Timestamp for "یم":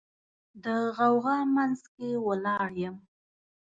2.81-2.95